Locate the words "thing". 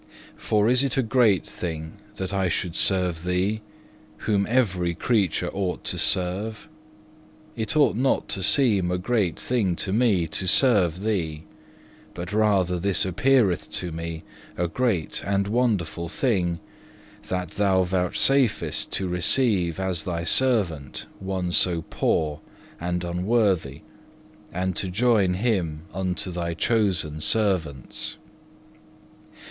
1.45-1.97, 9.39-9.75, 16.09-16.59